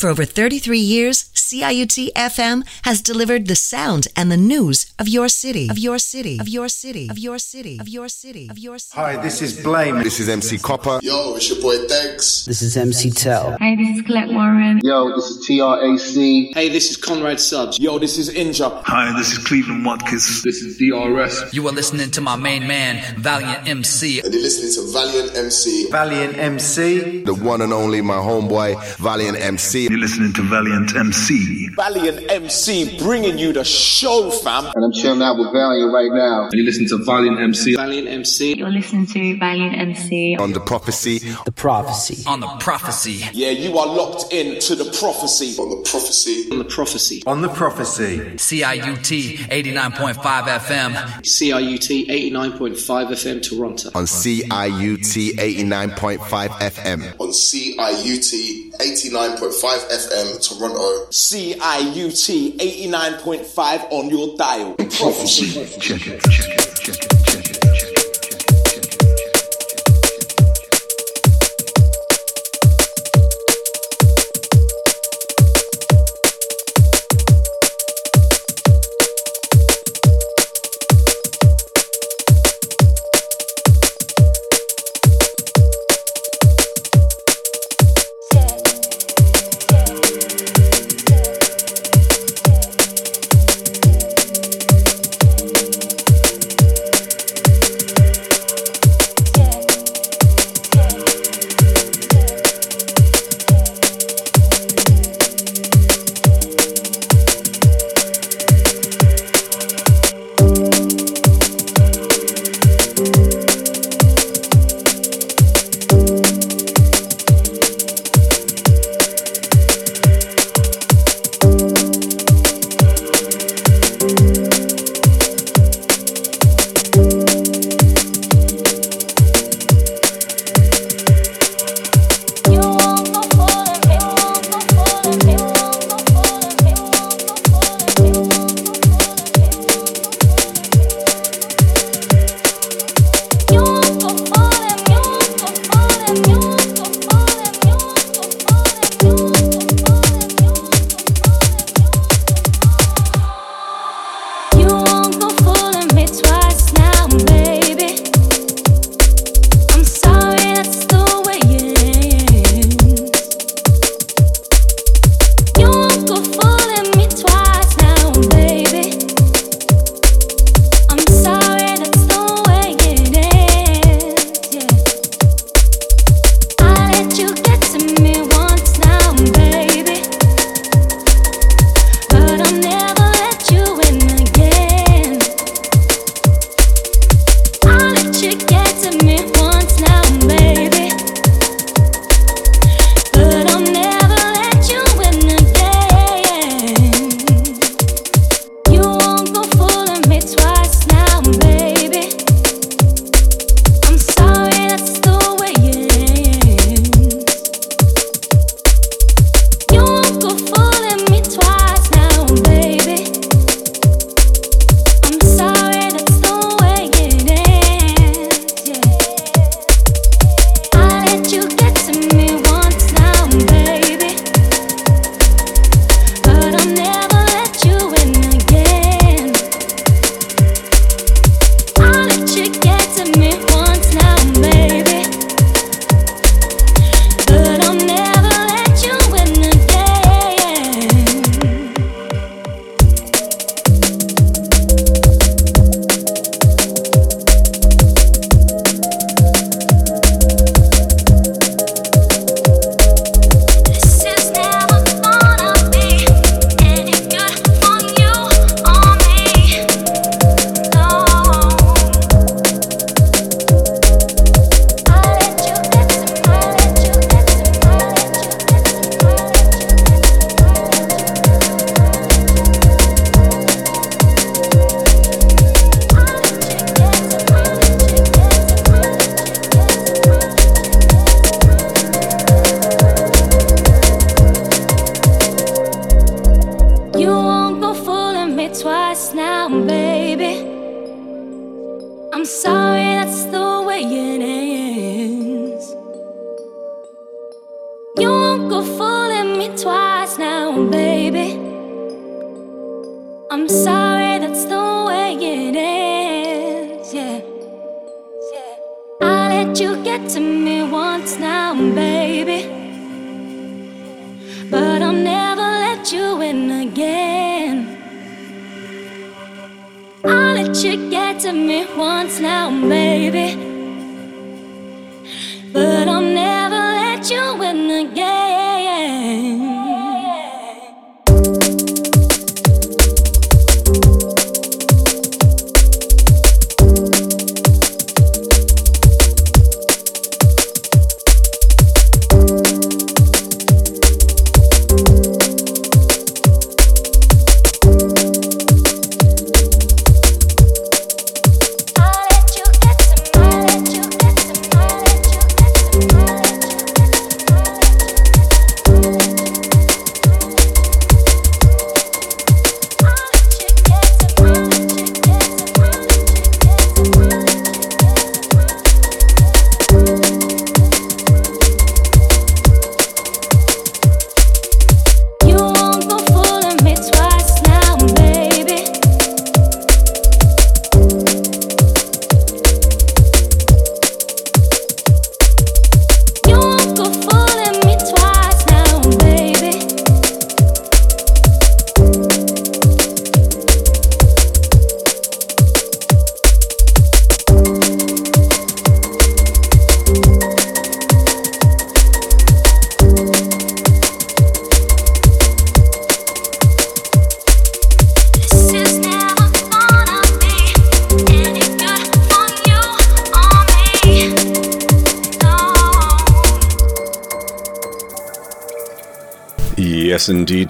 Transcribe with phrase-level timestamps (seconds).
[0.00, 5.28] For over 33 years, CIUT FM has delivered the sound and the news of your
[5.28, 8.78] city, of your city, of your city, of your city, of your city, of your
[8.78, 8.98] city.
[8.98, 10.02] Hi, this is Blame.
[10.02, 11.00] This is MC Copper.
[11.02, 12.46] Yo, it's your boy Degs.
[12.46, 13.58] This is MC Tell.
[13.58, 14.80] Hey, this is Colette Warren.
[14.82, 16.54] Yo, this is TRAC.
[16.54, 17.78] Hey, this is Conrad Subs.
[17.78, 18.82] Yo, this is Inja.
[18.86, 20.42] Hi, this is Cleveland Watkins.
[20.42, 21.52] This is DRS.
[21.52, 24.22] You are listening to my main man, Valiant MC.
[24.22, 25.90] And you're listening to Valiant MC.
[25.90, 27.22] Valiant MC.
[27.24, 29.89] The one and only my homeboy, Valiant MC.
[29.90, 31.68] You're listening to Valiant MC.
[31.74, 34.66] Valiant MC bringing you the show, fam.
[34.66, 36.44] And I'm chilling out with Valiant right now.
[36.44, 37.74] And you're listening to Valiant MC.
[37.74, 38.56] Valiant MC.
[38.56, 40.36] You're listening to Valiant MC.
[40.38, 41.18] On the prophecy.
[41.44, 42.22] The prophecy.
[42.28, 43.24] On the prophecy.
[43.32, 45.60] Yeah, you are locked in to the prophecy.
[45.60, 46.48] On the prophecy.
[46.52, 47.22] On the prophecy.
[47.26, 48.18] On the prophecy.
[48.36, 50.94] CIUT 89.5 FM.
[51.24, 52.76] CIUT 89.5
[53.08, 53.90] FM Toronto.
[53.96, 57.14] On CIUT 89.5 FM.
[57.18, 61.06] On CIUT 89.5 FM Toronto.
[61.10, 64.74] CIUT 89.5 on your dial.
[64.74, 65.66] Prophecy.
[65.78, 67.39] Check it, check it, check it, check it.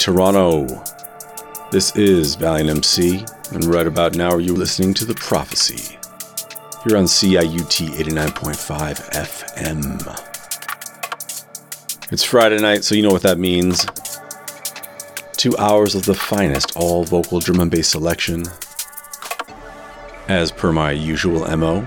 [0.01, 0.67] Toronto.
[1.71, 5.99] This is Valiant MC, and right about now are you listening to The Prophecy.
[6.89, 10.01] Here on CIUT 89.5 FM.
[12.11, 13.85] It's Friday night, so you know what that means.
[15.33, 18.45] Two hours of the finest all vocal drum and bass selection.
[20.29, 21.87] As per my usual MO.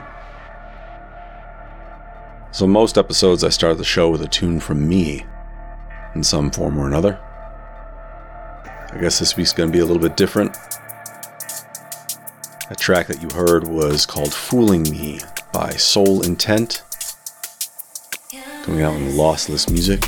[2.51, 5.25] So, most episodes, I start the show with a tune from me
[6.13, 7.19] in some form or another.
[8.94, 10.56] I guess this week's going to be a little bit different.
[12.69, 15.19] A track that you heard was called Fooling Me
[15.51, 16.84] by Soul Intent,
[18.62, 20.00] coming out in Lossless Music.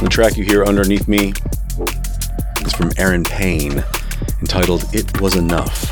[0.00, 1.34] The track you hear underneath me
[2.64, 3.84] is from Aaron Payne,
[4.40, 5.90] entitled It Was Enough.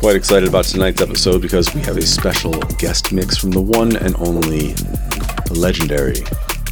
[0.00, 3.94] Quite excited about tonight's episode because we have a special guest mix from the one
[3.96, 6.22] and only the legendary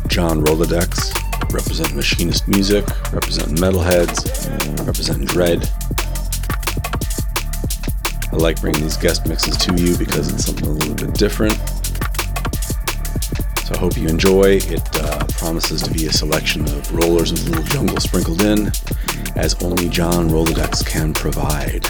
[0.08, 5.68] John Rolodex, representing Machinist Music, representing Metalheadz, representing Dread.
[8.32, 11.54] I like bringing these guest mixes to you because it's something a little bit different.
[13.64, 14.58] So I hope you enjoy.
[14.62, 18.72] It uh, promises to be a selection of rollers with a little jungle sprinkled in,
[19.36, 21.86] as only John Rolodex can provide.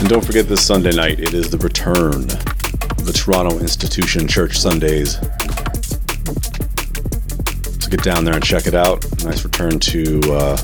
[0.00, 2.26] And don't forget this Sunday night, it is the return
[2.98, 5.18] the Toronto Institution Church Sundays.
[7.82, 9.04] So get down there and check it out.
[9.24, 10.56] Nice return to uh,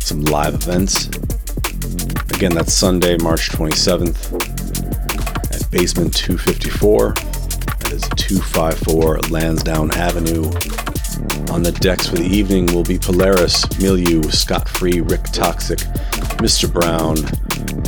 [0.00, 1.06] some live events.
[2.34, 4.32] Again, that's Sunday, March 27th
[5.52, 7.10] at Basement 254.
[7.10, 10.44] That is 254 Lansdowne Avenue.
[11.52, 15.80] On the decks for the evening will be Polaris, Milieu, Scott Free, Rick Toxic,
[16.38, 16.72] Mr.
[16.72, 17.18] Brown,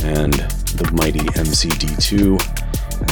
[0.05, 2.62] and the mighty MCD2.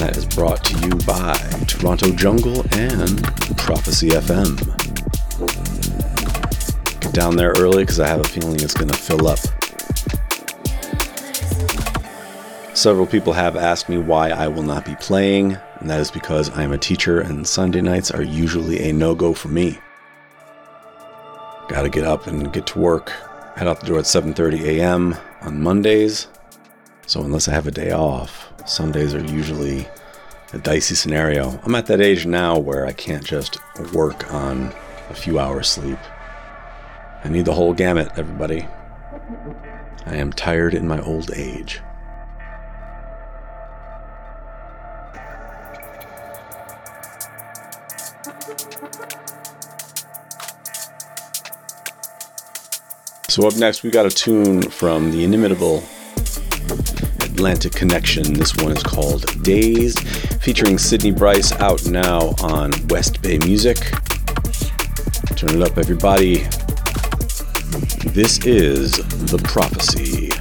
[0.02, 1.36] That is brought to you by
[1.68, 3.24] Toronto Jungle and
[3.56, 4.58] Prophecy FM.
[7.02, 9.38] Get down there early because I have a feeling it's going to fill up.
[12.76, 16.50] Several people have asked me why I will not be playing, and that is because
[16.50, 19.78] I am a teacher and Sunday nights are usually a no go for me.
[21.68, 23.12] Gotta get up and get to work.
[23.56, 25.16] Head out the door at 7:30 a.m.
[25.42, 26.28] on Mondays.
[27.06, 29.88] So unless I have a day off, Sundays are usually
[30.54, 31.60] a dicey scenario.
[31.64, 33.58] I'm at that age now where I can't just
[33.94, 34.74] work on
[35.10, 36.00] a few hours sleep.
[37.24, 38.68] I need the whole gamut, everybody.
[40.06, 41.82] I am tired in my old age.
[53.30, 55.84] So up next, we got a tune from the inimitable
[57.34, 58.34] Atlantic Connection.
[58.34, 60.00] This one is called Dazed,
[60.42, 63.78] featuring Sydney Bryce, out now on West Bay Music.
[65.36, 66.48] Turn it up, everybody.
[68.06, 68.98] This is
[69.32, 70.41] The Prophecy.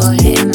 [0.00, 0.49] Coming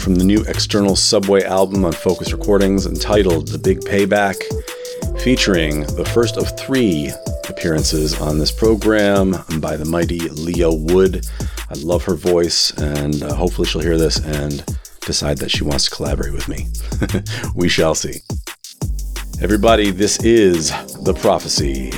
[0.00, 4.36] from the new External Subway album on Fokuz Recordings entitled The Big Payback,
[5.20, 7.10] featuring the first of three
[7.48, 11.26] appearances on this program by the mighty Leah Wood.
[11.68, 14.64] I love her voice, and uh, hopefully she'll hear this and
[15.02, 16.68] decide that she wants to collaborate with me.
[17.54, 18.20] we shall see.
[19.42, 20.70] Everybody, this is
[21.04, 21.92] The Prophecy.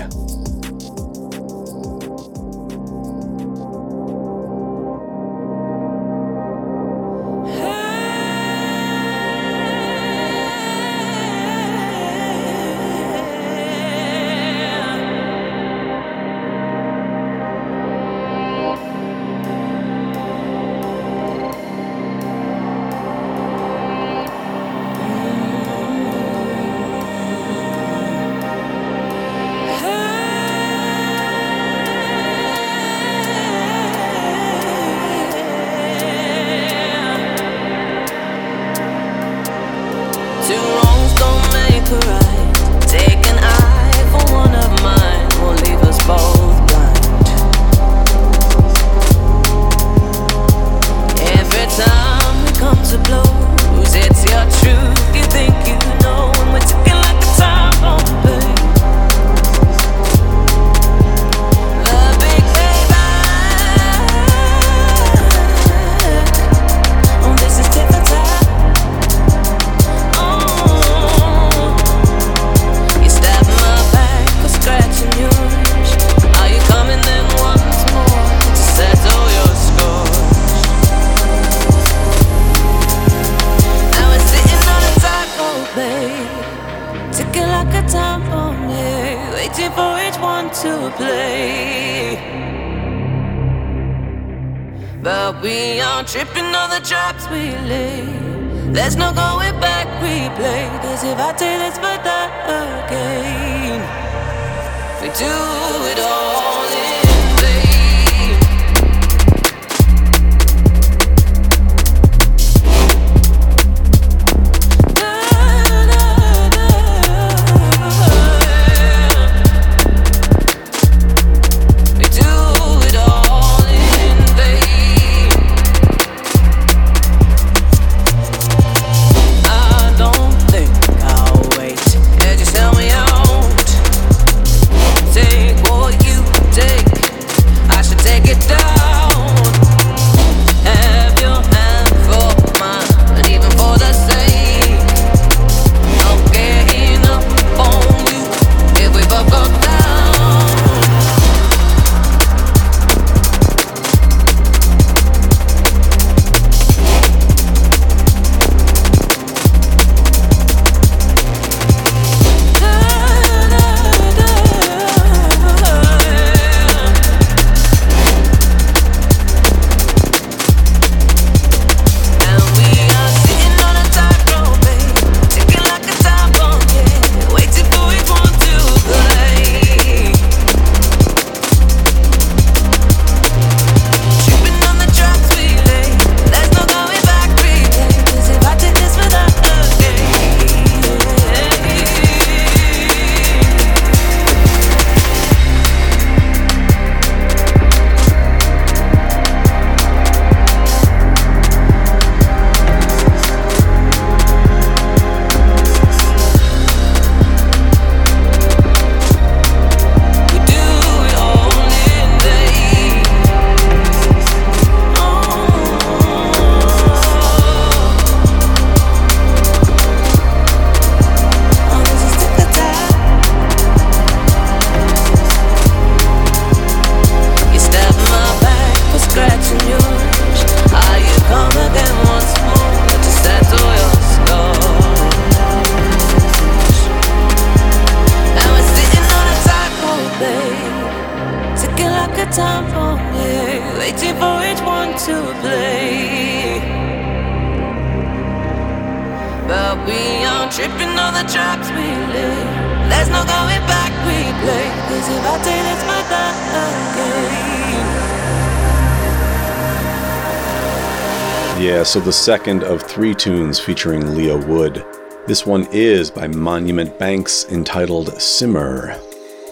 [261.93, 264.83] also the second of three tunes featuring Leah Wood.
[265.27, 268.99] This one is by Monument Banks entitled Simmer.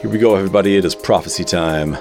[0.00, 1.98] Here we go, everybody, it is prophecy time.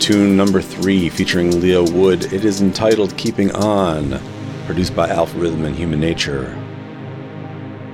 [0.00, 2.32] Tune number three featuring Leah Wood.
[2.32, 4.18] It is entitled Keeping On,
[4.64, 6.56] produced by Alpha Rhythm and Human Nature.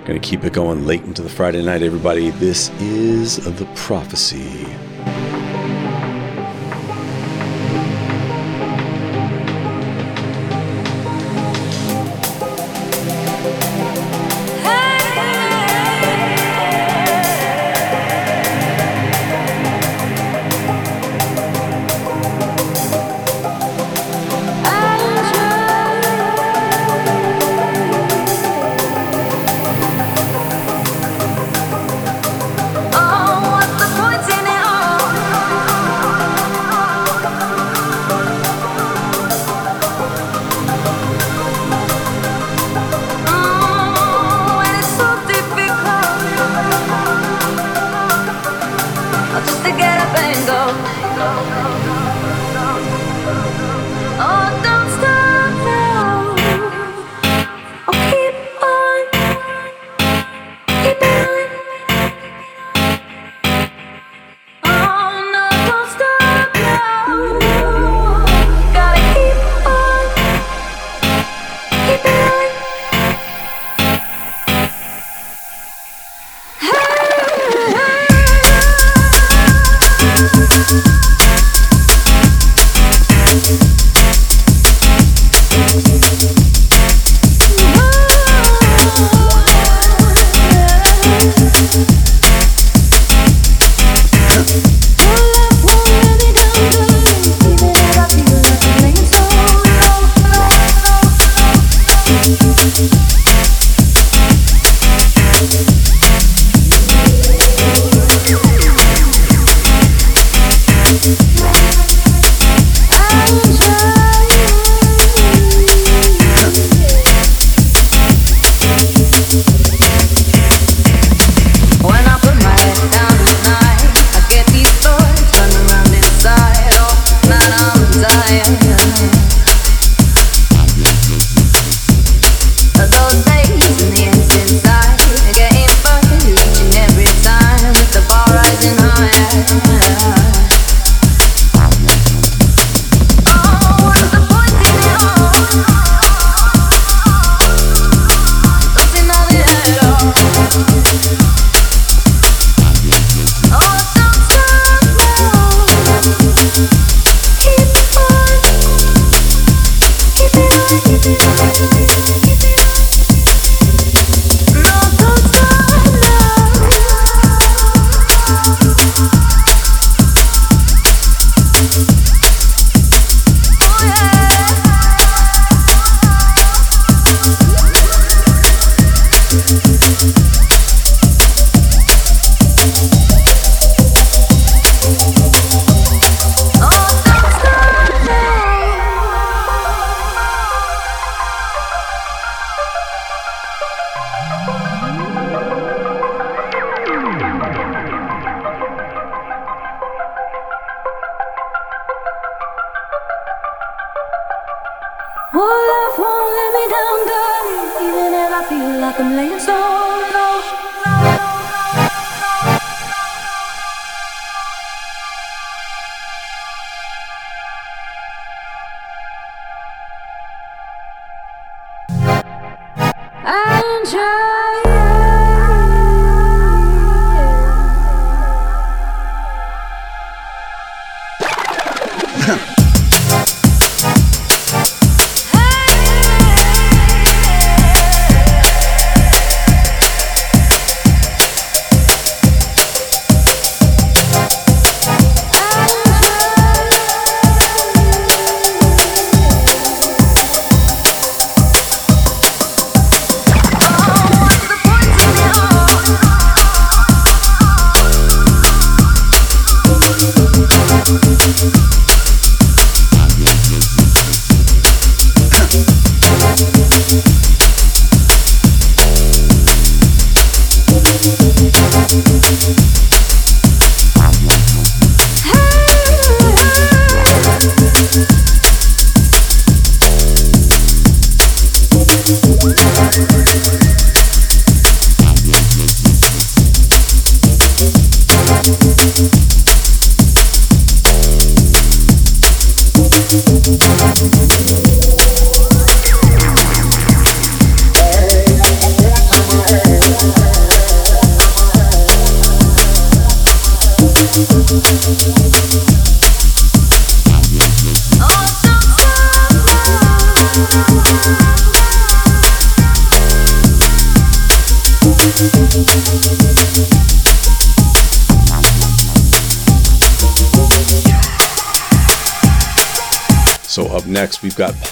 [0.04, 2.30] Gonna keep it going late into the Friday night, everybody.
[2.30, 4.68] This is The Prophecy.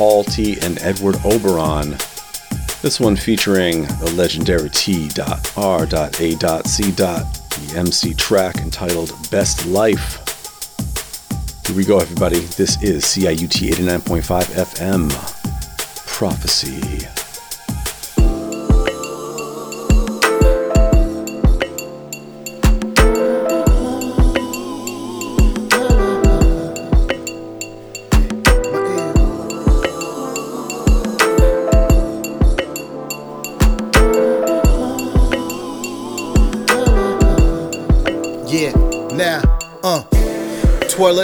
[0.04, 1.92] T and Edward Oberon.
[2.82, 5.10] This one featuring the legendary T.R.A.C.
[6.90, 10.20] The MC track entitled Best Life.
[11.66, 12.40] Here we go, everybody.
[12.40, 15.10] This is CIUT 89.5 FM.
[16.06, 17.13] Prophecy.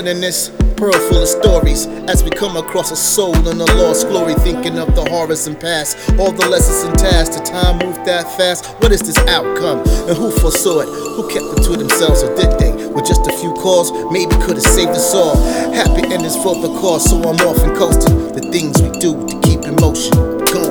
[0.06, 4.08] In this pearl full of stories as we come across a soul in a lost
[4.08, 7.36] glory, thinking of the horrors and past, all the lessons and tasks.
[7.36, 8.66] The time moved that fast.
[8.80, 9.80] What is this outcome?
[10.08, 10.88] And who foresaw it?
[10.88, 12.72] Who kept it to themselves, or did they?
[12.86, 15.36] With just a few calls, maybe could have saved us all.
[15.72, 18.32] Happy endings for the cause, so I'm off and coasting.
[18.32, 20.12] The things we do to keep in motion.
[20.48, 20.70] Go.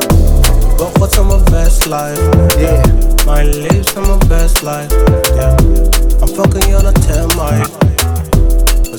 [0.77, 2.17] But what's on my best life?
[2.57, 2.81] Yeah.
[3.25, 4.91] My lips on my best life.
[5.37, 5.55] Yeah.
[6.21, 7.37] I'm fucking you're on a 10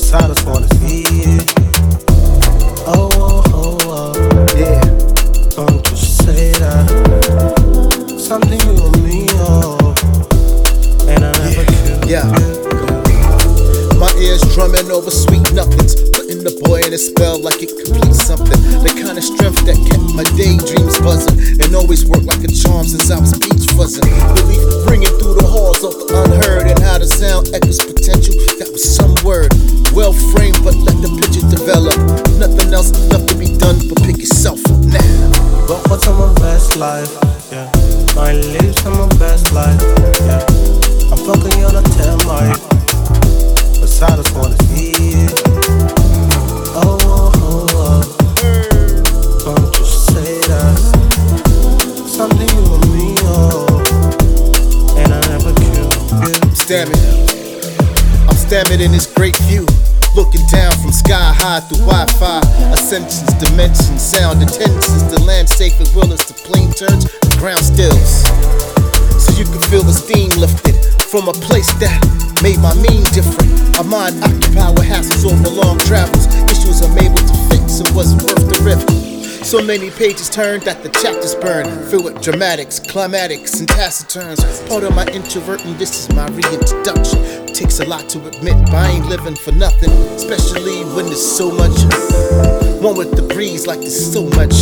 [0.00, 1.52] But silence wanna see it.
[2.86, 4.46] Oh, oh, oh, oh.
[4.56, 4.80] Yeah.
[5.50, 8.16] Don't you say that.
[8.18, 9.94] Something you and me, oh.
[11.06, 12.24] And I never killed Yeah.
[14.00, 15.94] My ears drumming over sweet nothings,
[16.40, 18.57] the boy in a spell like it completes something.
[18.81, 22.88] The kind of strength that kept my daydreams buzzing and always worked like a charm
[22.88, 24.09] since I was beach fuzzing.
[24.40, 28.33] Belief ringing through the halls of the unheard and how the sound echoes potential.
[28.57, 29.53] That was some word,
[29.92, 31.96] well framed, but let the picture develop.
[32.40, 35.68] Nothing else left to be done but pick yourself up now.
[35.68, 37.12] But what's on my best life?
[37.53, 37.68] Yeah.
[38.16, 39.76] My lips on my best life.
[40.24, 40.40] Yeah.
[41.12, 42.57] I'm fucking on a 10 mic.
[43.76, 44.96] But silence wanna see
[45.29, 45.49] it.
[58.80, 59.66] In this great view.
[60.16, 62.40] Looking down from sky high through Wi Fi.
[62.72, 65.04] Ascensions, dimensions, sound intentions.
[65.12, 68.24] The landscape at will as the plane turns, the ground stills.
[69.20, 72.00] So you can feel the steam lifted from a place that
[72.42, 73.52] made my mean different.
[73.76, 76.24] A mind occupied with hassles over long travels.
[76.48, 79.09] Issues I'm able to fix, it wasn't worth the risk.
[79.42, 84.38] So many pages turned that the chapters burn, filled with dramatics, climatics, and taciturns.
[84.68, 87.46] Part of my introvert, and this is my reintroduction.
[87.46, 91.50] Takes a lot to admit, but I ain't living for nothing, especially when there's so
[91.50, 91.74] much.
[92.81, 94.55] One with the breeze, like there's so much.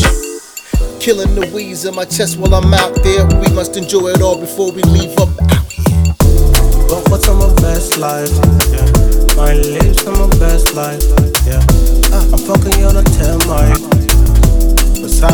[1.01, 3.27] Killing the wheeze in my chest while I'm out there.
[3.27, 6.15] We must enjoy it all before we leave up out here.
[6.89, 8.33] But what's on my best life?
[8.73, 8.89] Yeah.
[9.37, 11.03] My lips on my best life.
[11.45, 11.61] Yeah.
[12.15, 12.31] Uh.
[12.33, 14.08] I'm fucking on a 10 mic.
[15.21, 15.31] I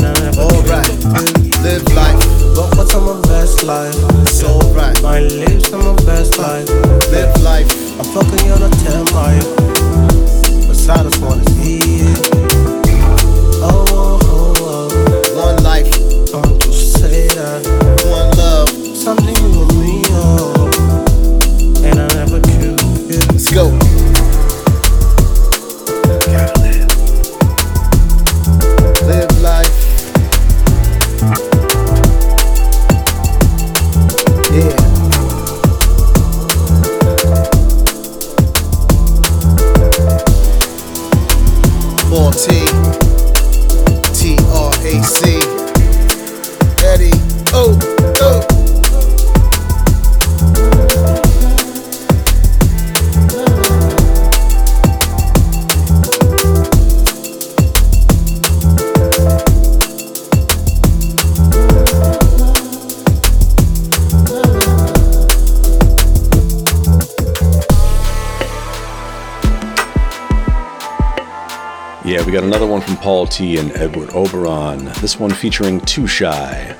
[0.00, 0.88] never Alright,
[1.62, 2.18] live life.
[2.56, 3.94] But what's on my best life?
[4.22, 5.00] It's alright.
[5.02, 6.68] My lips on my best life.
[7.12, 7.70] Live life.
[7.96, 10.66] I'm fucking on a 10 mic.
[10.66, 11.89] But silence wanna see
[72.50, 74.86] another one from Paul T and Edward Oberon.
[75.00, 76.76] This one featuring Too Shy.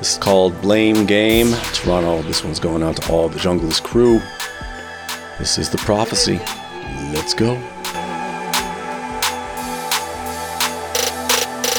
[0.00, 1.52] This is called Blame Game.
[1.74, 2.22] Toronto.
[2.22, 4.18] This one's going out to all the Jungles crew.
[5.38, 6.40] This is the prophecy.
[7.14, 7.54] Let's go.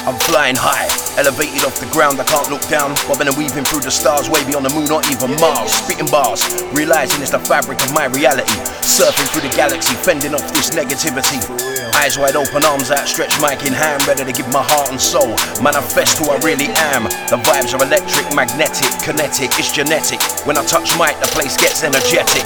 [0.08, 0.88] I'm flying high,
[1.20, 2.94] elevated off the ground, I can't look down.
[3.06, 5.72] Bobbing and weaving through the stars, way beyond the moon, not even Mars.
[5.72, 8.56] Spitting bars, realizing it's the fabric of my reality.
[8.80, 11.77] Surfing through the galaxy, fending off this negativity.
[11.94, 15.34] Eyes wide open, arms outstretched, mic in hand, ready to give my heart and soul.
[15.62, 17.04] Manifest who I really am.
[17.32, 20.20] The vibes are electric, magnetic, kinetic, it's genetic.
[20.46, 22.44] When I touch mic, the place gets energetic.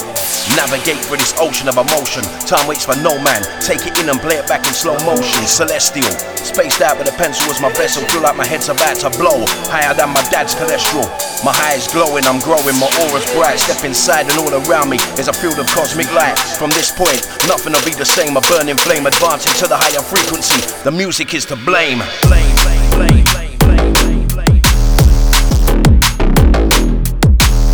[0.59, 2.25] Navigate through this ocean of emotion.
[2.47, 3.43] Time waits for no man.
[3.63, 5.47] Take it in and play it back in slow motion.
[5.47, 6.11] Celestial,
[6.43, 8.03] spaced out with a pencil was my vessel.
[8.11, 9.47] Feel like my head's about to blow.
[9.71, 11.07] Higher than my dad's cholesterol.
[11.43, 13.59] My high is glowing, I'm growing, my aura's bright.
[13.59, 16.39] Step inside and all around me is a field of cosmic light.
[16.59, 18.37] From this point, nothing will be the same.
[18.37, 20.61] A burning flame advancing to the higher frequency.
[20.85, 22.03] The music is to blame.
[22.23, 24.63] Blame, blame, blame, blame, blame, blame, blame.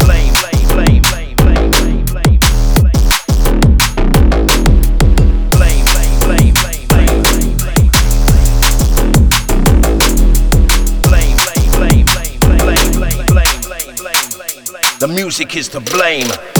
[0.07, 0.33] Blame,
[15.81, 16.58] blame,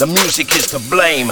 [0.00, 1.30] The music is to blame.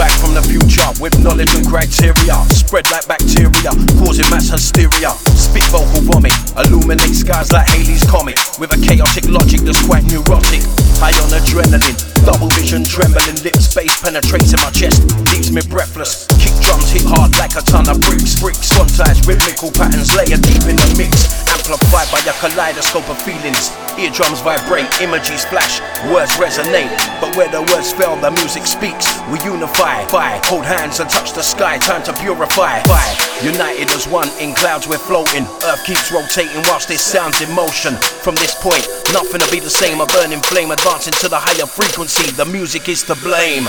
[0.00, 2.32] Back from the future with knowledge and criteria.
[2.56, 3.68] Spread like bacteria,
[4.00, 5.12] causing mass hysteria.
[5.36, 8.40] Spit vocal vomit, illuminate skies like Halley's Comet.
[8.56, 10.64] With a chaotic logic that's quite neurotic.
[11.04, 15.04] High on adrenaline, double vision trembling, lip space penetrates in my chest.
[15.36, 16.24] Leaves me breathless.
[16.40, 18.40] Kick drums hit hard like a ton of bricks.
[18.40, 21.44] Bricks, quantized rhythmical patterns layered deep in the mix.
[21.44, 23.68] Amplified by a kaleidoscope of feelings.
[24.00, 26.88] Eardrums vibrate, images flash, words resonate.
[27.20, 29.08] But where the words fail, the music speaks.
[29.28, 31.78] We unify, fi, hold hands and touch the sky.
[31.78, 33.04] Time to purify, fi.
[33.44, 35.44] United as one, in clouds we're floating.
[35.64, 37.94] Earth keeps rotating whilst this sounds in motion.
[38.24, 40.00] From this point, nothing will be the same.
[40.00, 42.30] A burning flame advancing to the higher frequency.
[42.32, 43.66] The music is to blame.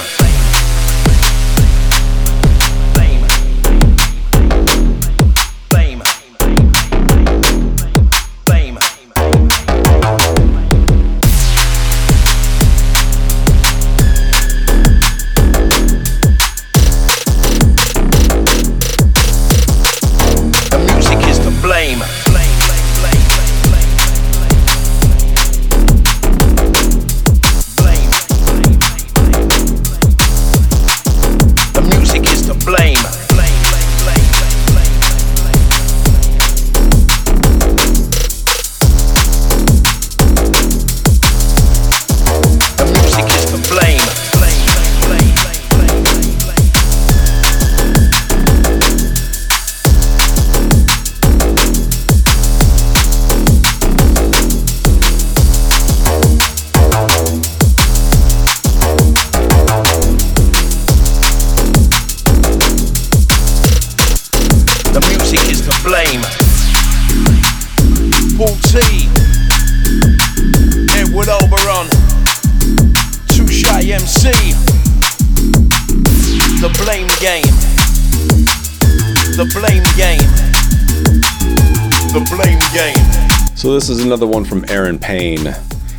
[83.82, 85.48] This is another one from Aaron Payne.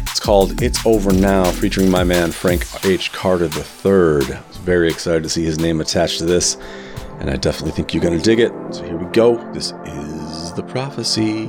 [0.02, 3.10] It's called It's Over Now, featuring my man Frank H.
[3.10, 4.36] Carter III.
[4.36, 6.56] I was very excited to see his name attached to this,
[7.18, 8.52] and I definitely think you're going to dig it.
[8.70, 9.36] So here we go.
[9.52, 11.48] This is The Prophecy.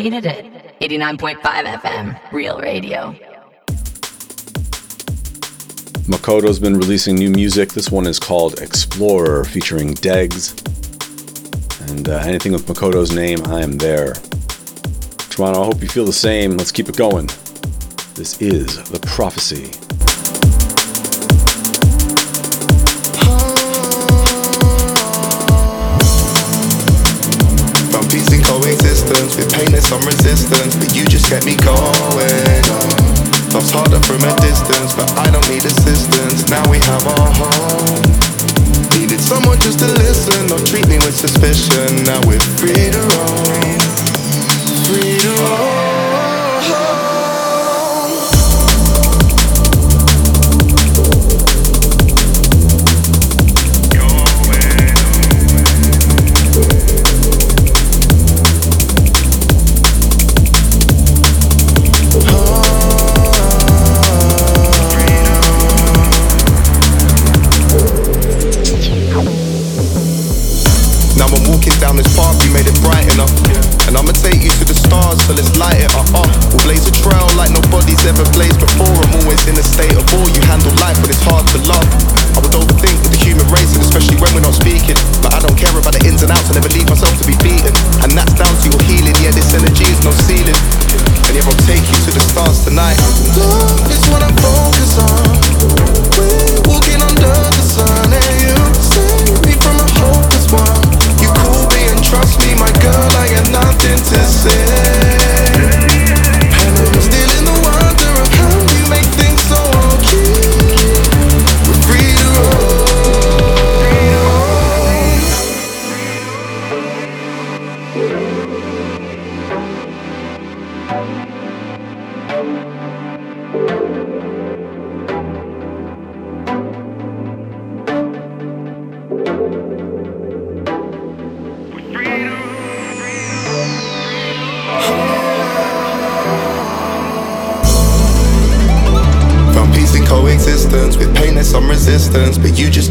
[0.00, 0.44] created it.
[0.80, 3.12] 89.5 FM, real radio.
[6.06, 7.70] Makoto's been releasing new music.
[7.70, 10.54] This one is called Explorer, featuring Degs.
[11.90, 14.12] And uh, anything with Makoto's name, I am there.
[15.30, 16.56] Toronto, I hope you feel the same.
[16.56, 17.26] Let's keep it going.
[18.14, 19.77] This is The Prophecy.
[31.28, 32.88] get me going on.
[33.52, 36.48] Love's harder from a distance, but I don't need assistance.
[36.48, 38.02] Now we have our home.
[38.98, 42.04] Needed someone just to listen, not treat me with suspicion.
[42.04, 43.78] Now we're free to roam,
[44.88, 45.87] free to roam.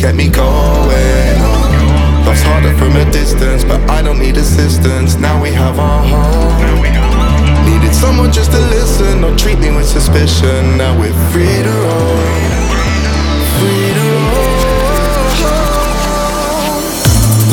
[0.08, 0.47] get me going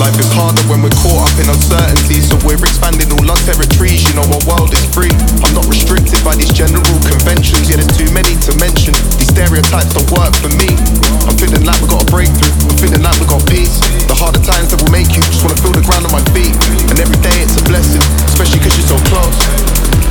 [0.05, 4.05] Life is harder when we're caught up in uncertainty, so we're expanding all our territories.
[4.05, 5.09] You know our world is free.
[5.41, 7.73] I'm not restricted by these general conventions.
[7.73, 8.93] Yeah, there's too many to mention.
[9.17, 10.77] These stereotypes don't work for me.
[11.25, 12.53] I'm feeling like we got a breakthrough.
[12.53, 13.81] I'm feeling like we got peace.
[14.05, 16.53] The harder times that will make you just wanna feel the ground on my feet.
[16.93, 19.41] And every day it's a blessing, especially 'cause you're so close.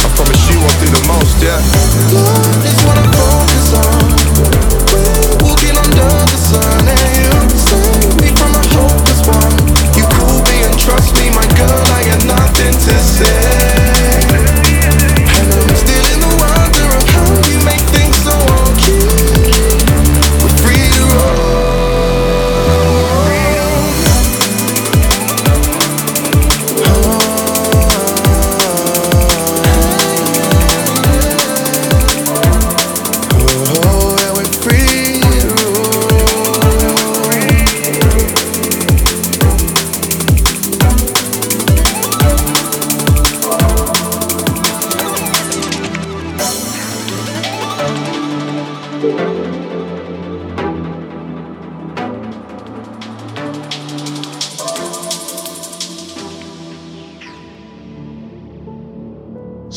[0.02, 1.62] I promise you I'll do the most, yeah.
[2.18, 4.10] Love is what I'm focused on.
[4.90, 6.82] We're walking under the sun.
[6.90, 7.23] Eh?
[12.94, 13.53] acontecer.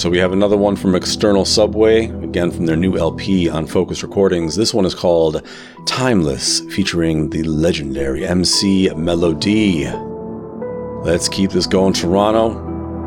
[0.07, 4.05] So we have another one from External Subway, again from their new LP on Fokuz
[4.05, 4.55] Recordings.
[4.55, 5.43] This one is called
[5.85, 9.89] Timeless, featuring the legendary MC Melody.
[11.03, 12.55] Let's keep this going, Toronto.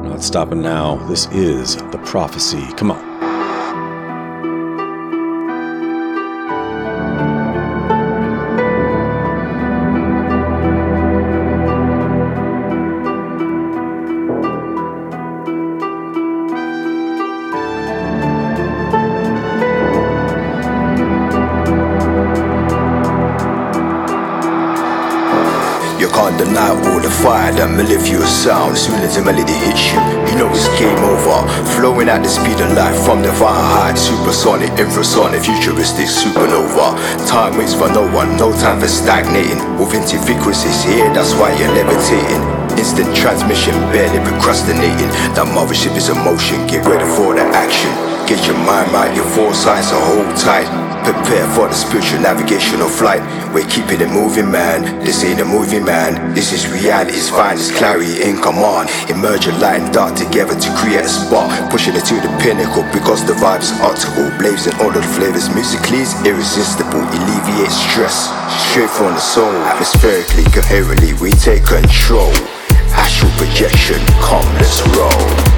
[0.10, 0.98] Not stopping now.
[1.08, 2.68] This is The Prophecy.
[2.74, 3.09] Come on.
[27.30, 28.74] Fire that mellifluous sound.
[28.74, 31.46] Soon as the melody hits you, you know it's game over.
[31.78, 34.02] Flowing at the speed of light from the fire height.
[34.02, 36.98] Supersonic, infrasonic, futuristic supernova.
[37.30, 39.62] Time waits for no one, no time for stagnating.
[39.78, 42.42] Authentic frequencies here, that's why you're levitating.
[42.82, 45.14] Instant transmission, barely procrastinating.
[45.38, 47.94] That mothership is emotion, get ready for the action.
[48.26, 50.89] Get your mind right, your foresight, so hold tight.
[51.10, 53.18] Prepare for the spiritual navigational flight.
[53.50, 54.86] We're keeping it moving, man.
[55.02, 56.36] This ain't a movie, man.
[56.36, 58.94] This is reality's finest clarity in command.
[59.10, 61.50] Emerging light and dark together to create a spark.
[61.72, 64.30] Pushing it to the pinnacle because the vibe is optical.
[64.38, 67.02] Blazing all of the flavors musically is irresistible.
[67.02, 68.30] Alleviate stress
[68.70, 69.50] straight from the soul.
[69.66, 72.30] Atmospherically, coherently, we take control.
[72.94, 75.49] Astral projection, come, let's roll.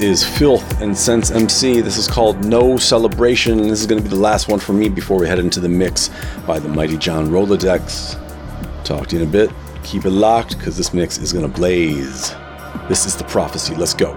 [0.00, 1.82] Is Philth and Sense MC.
[1.82, 4.72] This is called No Celebration, and this is going to be the last one for
[4.72, 6.08] me before we head into the mix
[6.46, 8.16] by the mighty John Rolodex.
[8.82, 9.50] Talk to you in a bit.
[9.84, 12.34] Keep it locked because this mix is going to blaze.
[12.88, 13.74] This is the prophecy.
[13.74, 14.14] Let's go.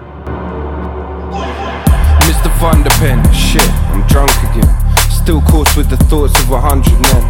[2.24, 2.48] Mr.
[2.56, 4.74] Thunderpen, shit, I'm drunk again.
[5.10, 7.24] Still caught with the thoughts of a hundred men.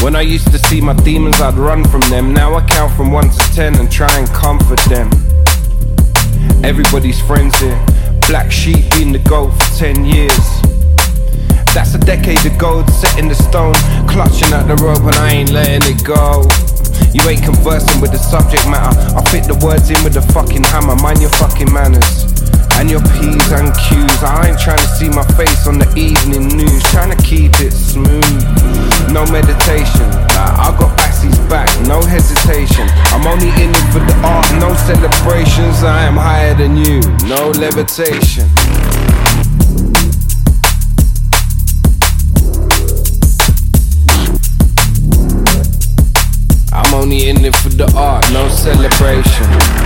[0.00, 2.32] When I used to see my demons, I'd run from them.
[2.32, 5.10] Now I count from one to ten and try and comfort them.
[6.62, 7.95] Everybody's friends here.
[8.28, 10.34] Black sheep been the goat for ten years.
[11.72, 13.74] That's a decade of gold set in the stone.
[14.08, 16.42] Clutching at the rope and I ain't letting it go.
[17.14, 18.98] You ain't conversing with the subject matter.
[19.14, 20.96] I fit the words in with the fucking hammer.
[20.96, 22.25] Mind your fucking manners.
[22.78, 24.22] And your P's and Q's.
[24.22, 26.82] I ain't trying to see my face on the evening news.
[26.92, 28.22] Trying to keep it smooth.
[29.10, 30.06] No meditation.
[30.36, 32.86] I got Bassie's back, no hesitation.
[33.12, 35.82] I'm only in it for the art, no celebrations.
[35.84, 38.44] I am higher than you, no levitation.
[46.72, 49.85] I'm only in it for the art, no celebration.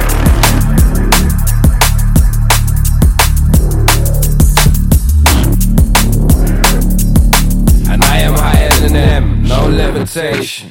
[9.71, 10.71] No levitation.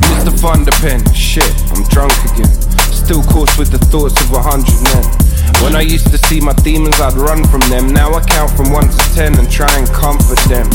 [0.00, 0.32] Mr.
[0.40, 2.46] Thunderpen, shit, I'm drunk again.
[2.92, 5.27] Still caught with the thoughts of a hundred men.
[5.62, 7.88] When I used to see my demons, I'd run from them.
[7.88, 10.66] Now I count from one to ten and try and comfort them.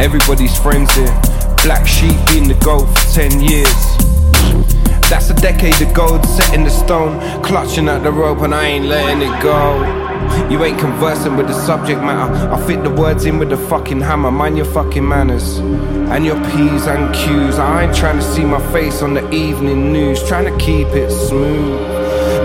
[0.00, 1.14] Everybody's friends here.
[1.62, 3.74] Black sheep been the goat for ten years.
[5.10, 7.20] That's a decade of gold set in the stone.
[7.42, 9.82] Clutching at the rope and I ain't letting it go.
[10.50, 12.32] You ain't conversing with the subject matter.
[12.50, 14.30] I fit the words in with the fucking hammer.
[14.30, 15.58] Mind your fucking manners.
[15.58, 17.58] And your P's and Q's.
[17.58, 20.26] I ain't trying to see my face on the evening news.
[20.26, 21.93] Trying to keep it smooth.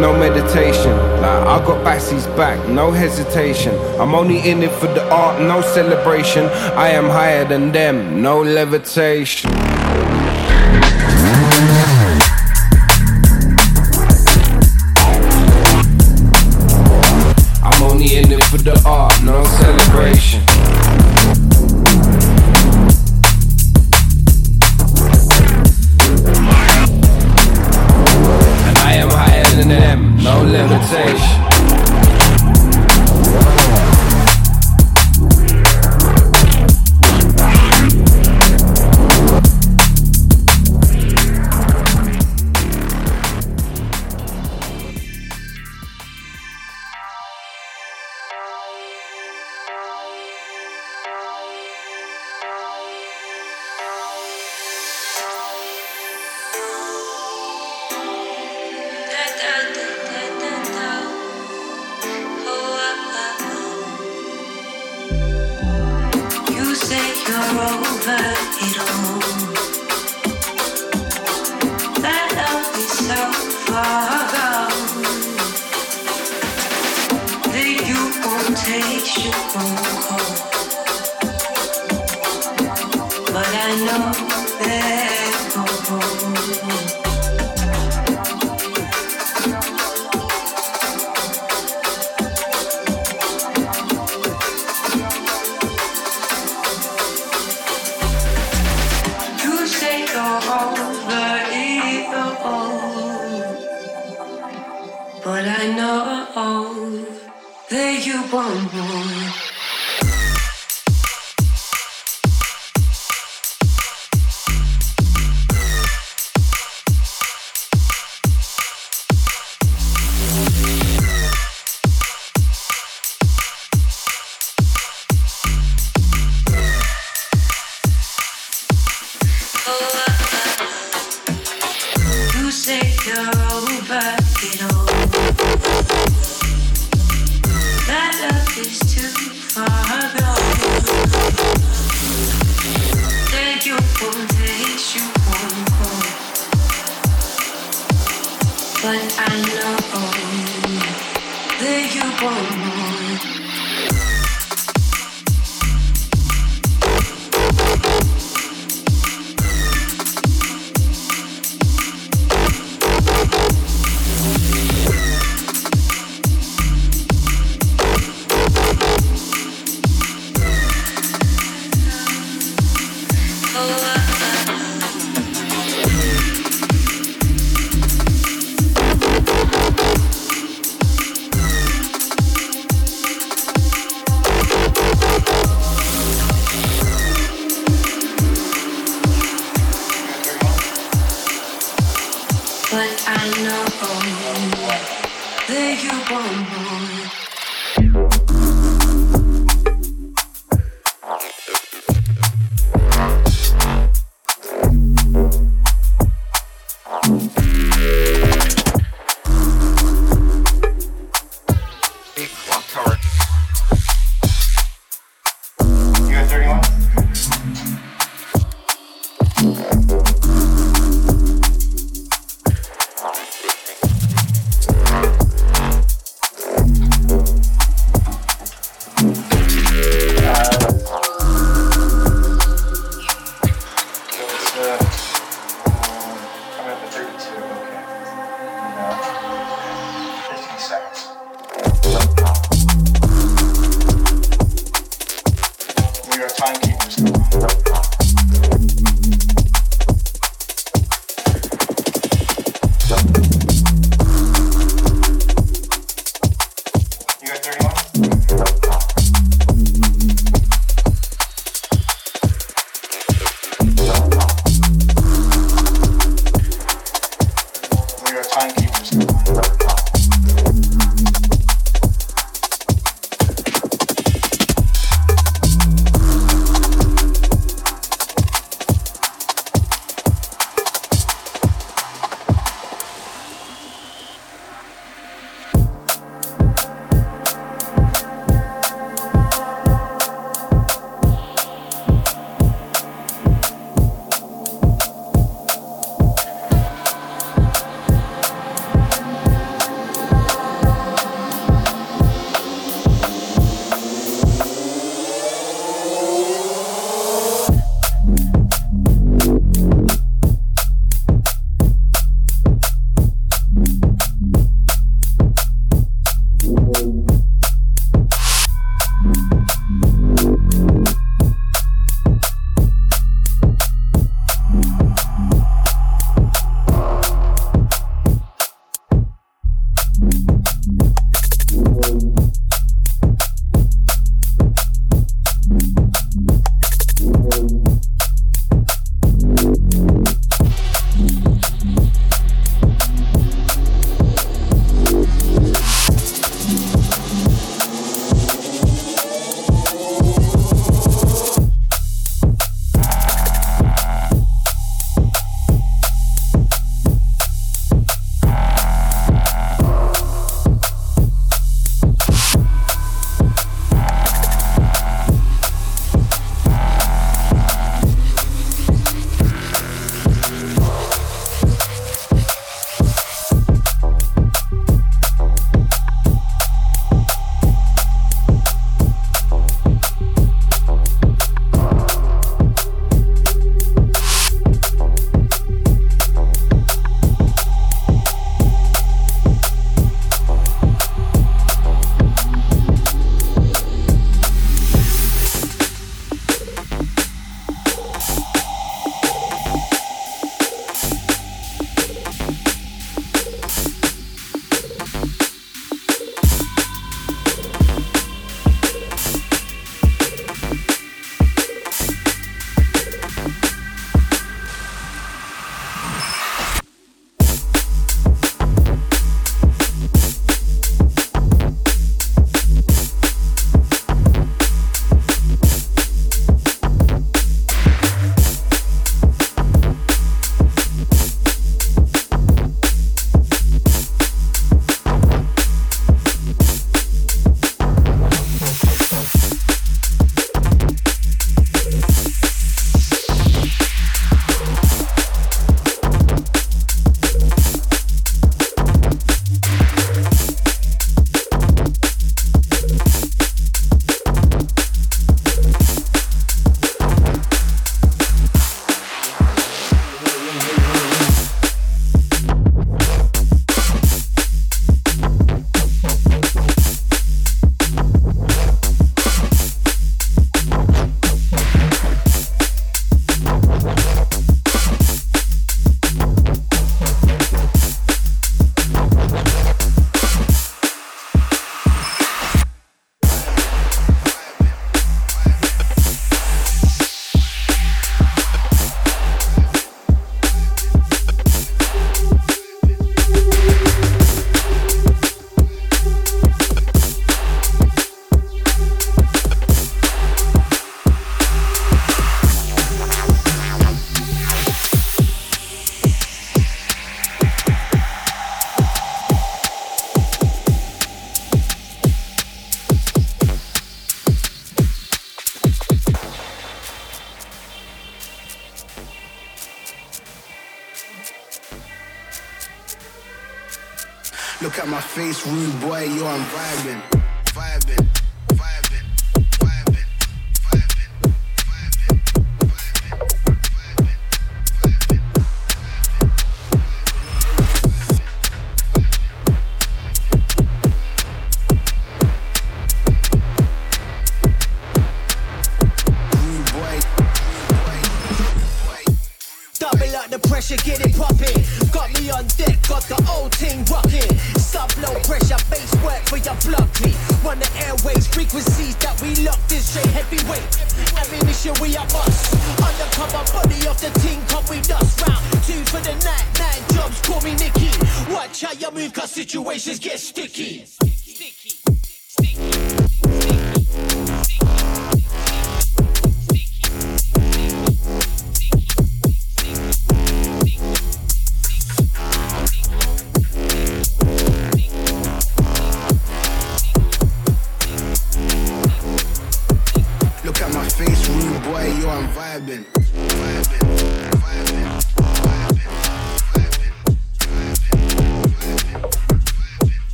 [0.00, 0.92] No meditation.
[1.24, 3.74] I got Bassie's back, no hesitation.
[3.98, 6.44] I'm only in it for the art, no celebration.
[6.76, 9.65] I am higher than them, no levitation.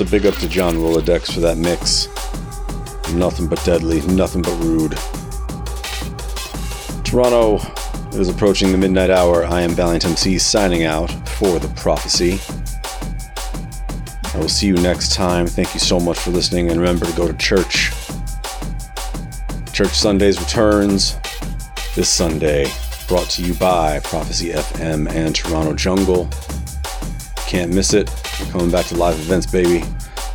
[0.00, 2.06] A big up to John Rolodex for that mix.
[3.14, 4.92] Nothing but deadly, nothing but rude.
[7.04, 7.58] Toronto
[8.18, 9.44] is approaching the midnight hour.
[9.44, 12.38] I am Valiant MC signing out for the prophecy.
[14.32, 15.46] I will see you next time.
[15.46, 17.90] Thank you so much for listening, and remember to go to church.
[19.72, 21.16] Church Sundays returns
[21.94, 22.70] this Sunday,
[23.08, 26.28] brought to you by Prophecy FM and Toronto Jungle.
[27.46, 28.08] Can't miss it.
[28.50, 29.84] Coming back to live events, baby.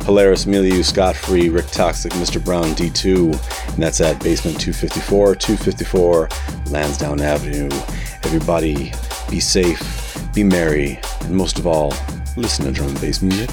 [0.00, 2.42] Polaris, Milieu, Scott Free, Rick Toxic, Mr.
[2.42, 6.28] Brown, D2, and that's at Basement 254, 254
[6.70, 7.68] Lansdowne Avenue.
[8.22, 8.92] Everybody,
[9.28, 11.92] be safe, be merry, and most of all,
[12.38, 13.50] listen to drum and bass music.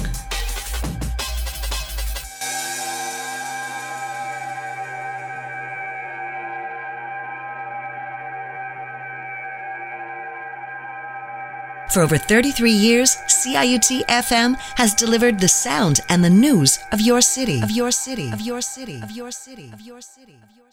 [11.90, 17.20] For over 33 years, CIUT FM has delivered the sound and the news of your
[17.20, 20.54] city, of your city, of your city, of your city, of your city, of your
[20.54, 20.63] city.